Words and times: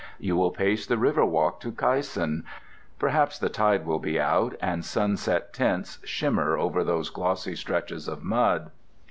You 0.17 0.35
will 0.35 0.49
pace 0.49 0.87
the 0.87 0.97
river 0.97 1.23
walk 1.23 1.59
to 1.59 1.71
Kyson—perhaps 1.71 3.37
the 3.37 3.49
tide 3.49 3.85
will 3.85 3.99
be 3.99 4.19
out 4.19 4.55
and 4.59 4.83
sunset 4.83 5.53
tints 5.53 5.99
shimmer 6.03 6.57
over 6.57 6.83
those 6.83 7.11
glossy 7.11 7.55
stretches 7.55 8.07
of 8.07 8.23
mud. 8.23 8.71